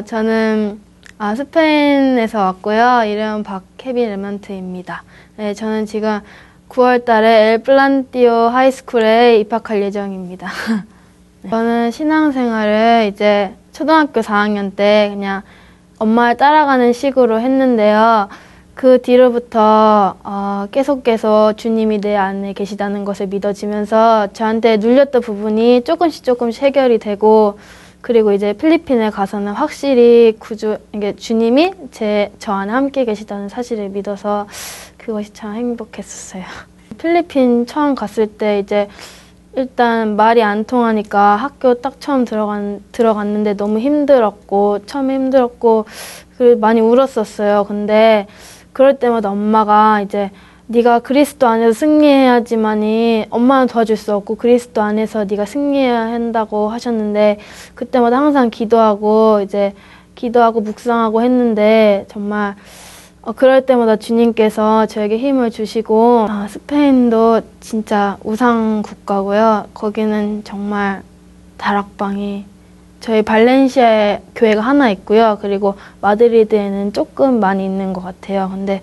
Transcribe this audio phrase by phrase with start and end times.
[0.00, 0.80] 저는
[1.18, 3.04] 아, 스페인에서 왔고요.
[3.04, 5.04] 이름 박케빈 레먼트입니다.
[5.36, 6.20] 네, 저는 지금
[6.70, 10.48] 9월 달에 엘 플란티오 하이스쿨에 입학할 예정입니다.
[11.42, 11.50] 네.
[11.50, 15.42] 저는 신앙생활을 이제 초등학교 4학년 때 그냥
[15.98, 18.28] 엄마를 따라가는 식으로 했는데요.
[18.74, 26.24] 그 뒤로부터 어, 계속 계속 주님이 내 안에 계시다는 것을 믿어지면서 저한테 눌렸던 부분이 조금씩
[26.24, 27.58] 조금씩 해결이 되고
[28.02, 34.46] 그리고 이제 필리핀에 가서는 확실히 구주 이게 주님이 제 저 안에 함께 계시다는 사실을 믿어서
[34.98, 36.42] 그것이 참 행복했었어요.
[36.98, 38.88] 필리핀 처음 갔을 때 이제
[39.54, 45.84] 일단 말이 안 통하니까 학교 딱 처음 들어간 들어갔는데 너무 힘들었고 처음에 힘들었고
[46.38, 47.64] 그 많이 울었었어요.
[47.68, 48.26] 근데
[48.72, 50.30] 그럴 때마다 엄마가 이제
[50.72, 57.38] 네가 그리스도 안에서 승리해야지만이 엄마는 도와줄 수 없고 그리스도 안에서 네가 승리해야 한다고 하셨는데
[57.74, 59.74] 그때마다 항상 기도하고 이제
[60.14, 62.54] 기도하고 묵상하고 했는데 정말
[63.20, 69.66] 어, 그럴 때마다 주님께서 저에게 힘을 주시고 아, 스페인도 진짜 우상 국가고요.
[69.74, 71.02] 거기는 정말
[71.58, 72.46] 다락방이
[73.00, 75.36] 저희 발렌시아에 교회가 하나 있고요.
[75.42, 78.48] 그리고 마드리드에는 조금 많이 있는 것 같아요.
[78.50, 78.80] 근데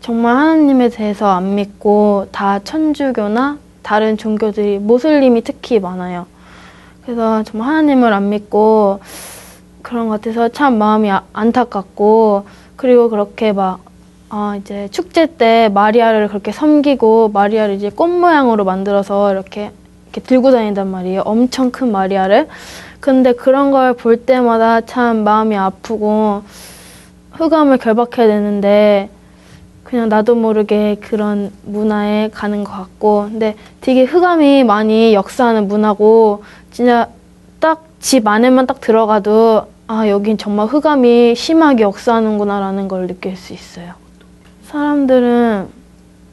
[0.00, 6.26] 정말 하나님에 대해서 안 믿고 다 천주교나 다른 종교들이 모슬림이 특히 많아요.
[7.04, 9.00] 그래서 정말 하나님을 안 믿고
[9.82, 12.44] 그런 것 같아서 참 마음이 아, 안타깝고
[12.76, 13.80] 그리고 그렇게 막
[14.30, 19.70] 아, 이제 축제 때 마리아를 그렇게 섬기고 마리아를 이제 꽃 모양으로 만들어서 이렇게
[20.04, 21.22] 이렇게 들고 다닌단 말이에요.
[21.24, 22.48] 엄청 큰 마리아를.
[23.00, 26.42] 근데 그런 걸 볼 때마다 참 마음이 아프고
[27.32, 29.08] 흑암을 결박해야 되는데
[29.84, 37.08] 그냥 나도 모르게 그런 문화에 가는 것 같고 근데 되게 흑암이 많이 역사하는 문화고 진짜
[37.60, 43.52] 딱 집 안에만 딱 들어가도 아 여긴 정말 흑암이 심하게 역사하는구나 라는 걸 느낄 수
[43.52, 43.92] 있어요.
[44.64, 45.68] 사람들은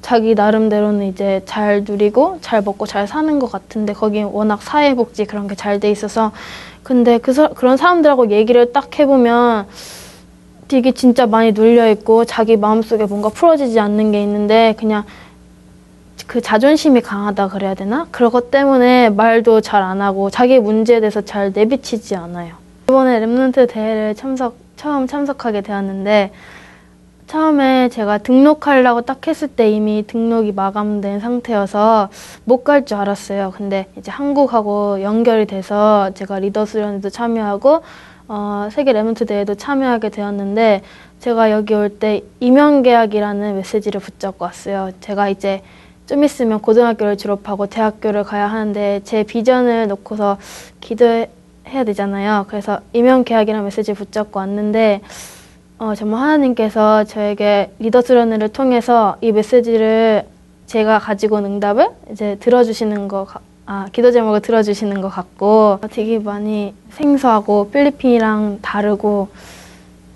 [0.00, 5.48] 자기 나름대로는 이제 잘 누리고 잘 먹고 잘 사는 것 같은데 거기 워낙 사회복지 그런
[5.48, 6.30] 게 잘 돼 있어서
[6.84, 9.66] 근데 그 사, 그런 사람들하고 얘기를 딱 해보면
[10.68, 15.04] 되게 진짜 많이 눌려 있고 자기 마음속에 뭔가 풀어지지 않는 게 있는데 그냥
[16.26, 18.06] 그 자존심이 강하다 그래야 되나?
[18.10, 22.54] 그런 것 때문에 말도 잘 안 하고 자기 문제에 대해서 잘 내비치지 않아요.
[22.88, 26.32] 이번에 Remnant 대회를 참석 처음 참석하게 되었는데
[27.26, 32.08] 처음에 제가 등록하려고 딱 했을 때 이미 등록이 마감된 상태여서
[32.44, 33.52] 못 갈 줄 알았어요.
[33.56, 37.82] 근데 이제 한국하고 연결이 돼서 제가 리더 수련회도 참여하고
[38.28, 40.82] 어, 세계 Remnant 대회도 참여하게 되었는데
[41.20, 44.90] 제가 여기 올 때 임용 계약이라는 메시지를 붙잡고 왔어요.
[45.00, 45.62] 제가 이제
[46.06, 50.38] 좀 있으면 고등학교를 졸업하고 대학교를 가야 하는데 제 비전을 놓고서
[50.80, 52.44] 기도해야 되잖아요.
[52.48, 55.00] 그래서 임용 계약이라는 메시지를 붙잡고 왔는데
[55.78, 60.24] 어, 정말 하나님께서 저에게 리더 수련회를 통해서 이 메시지를
[60.66, 63.26] 제가 가지고 온 응답을 이제 들어주시는 거
[63.70, 69.28] 아, 기도 제목을 들어주시는 것 같고 되게 많이 생소하고 필리핀이랑 다르고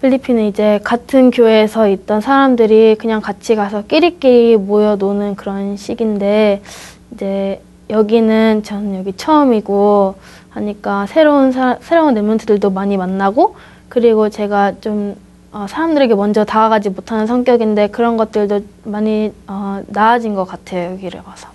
[0.00, 6.62] 필리핀은 이제 같은 교회에서 있던 사람들이 그냥 같이 가서 끼리끼리 모여 노는 그런 식인데
[7.12, 7.60] 이제
[7.90, 10.14] 여기는 저는 여기 처음이고
[10.48, 13.56] 하니까 새로운 사, 새로운 랩런트들도 많이 만나고
[13.90, 15.14] 그리고 제가 좀
[15.52, 21.48] 어, 사람들에게 먼저 다가가지 못하는 성격인데 그런 것들도 많이 어, 나아진 것 같아요 여기를 와서.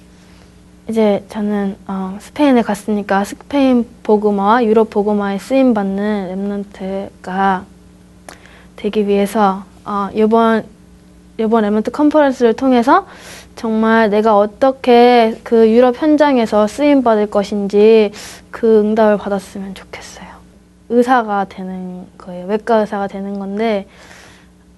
[0.89, 7.63] 이제 저는 어, 스페인에 갔으니까 스페인 보그마와 유럽 보그마에 쓰임 받는 랩런트가
[8.77, 10.65] 되기 위해서 어, 이번
[11.37, 13.05] 이번 Remnant 컨퍼런스를 통해서
[13.57, 18.11] 정말 내가 어떻게 그 유럽 현장에서 쓰임 받을 것인지
[18.49, 20.27] 그 응답을 받았으면 좋겠어요.
[20.89, 22.47] 의사가 되는 거예요.
[22.47, 23.87] 외과 의사가 되는 건데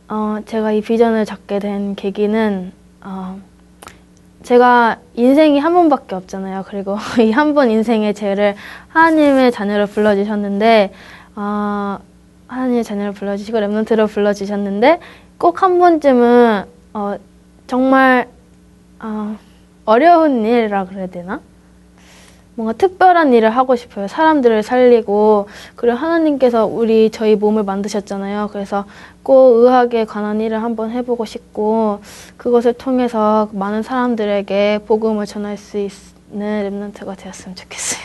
[0.07, 2.71] 어, 제가 이 비전을 잡게 된 계기는
[3.01, 3.39] 어,
[4.49, 6.63] 제가 인생이 한 번밖에 없잖아요.
[6.67, 8.55] 그리고 이 한 번 인생에 저를
[8.87, 10.91] 하나님의 자녀로 불러주셨는데
[11.35, 11.99] 어,
[12.47, 14.99] 하나님의 자녀로 불러주시고 랩런트로 불러주셨는데
[15.37, 16.63] 꼭 한 번쯤은
[16.95, 17.15] 어,
[17.67, 18.27] 정말
[18.99, 19.37] 어,
[19.85, 21.41] 어려운 일이라 그래야 되나?
[22.59, 24.09] 뭔가 특별한 일을 하고 싶어요.
[24.09, 25.47] 사람들을 살리고
[25.77, 28.49] 그리고 하나님께서 우리 저희 몸을 만드셨잖아요.
[28.51, 28.83] 그래서
[29.23, 32.01] 꼭 의학에 관한 일을 한번 해보고 싶고
[32.35, 37.98] 그것을 통해서 많은 사람들에게 복음을 전할 수 있는 랩런트가 되었으면 좋겠어요.